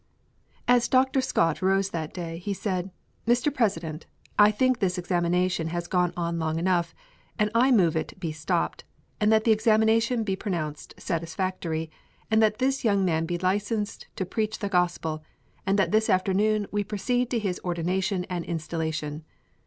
As 0.67 0.87
Dr. 0.87 1.21
Scott 1.21 1.61
rose 1.61 1.91
that 1.91 2.11
day 2.11 2.39
he 2.39 2.55
said, 2.55 2.89
"Mr. 3.27 3.53
President, 3.53 4.07
I 4.39 4.49
think 4.49 4.79
this 4.79 4.97
examination 4.97 5.67
has 5.67 5.85
gone 5.85 6.11
on 6.17 6.39
long 6.39 6.57
enough, 6.57 6.95
and 7.37 7.51
I 7.53 7.69
move 7.69 7.95
it 7.95 8.19
be 8.19 8.31
stopped, 8.31 8.83
and 9.19 9.31
that 9.31 9.43
the 9.43 9.51
examination 9.51 10.23
be 10.23 10.35
pronounced 10.35 10.95
satisfactory, 10.97 11.91
and 12.31 12.41
that 12.41 12.57
this 12.57 12.83
young 12.83 13.05
man 13.05 13.27
be 13.27 13.37
licensed 13.37 14.07
to 14.15 14.25
preach 14.25 14.57
the 14.57 14.69
Gospel, 14.69 15.23
and 15.67 15.77
that 15.77 15.91
this 15.91 16.09
afternoon 16.09 16.65
we 16.71 16.83
proceed 16.83 17.29
to 17.29 17.37
his 17.37 17.59
ordination 17.63 18.23
and 18.25 18.43
installation." 18.43 19.23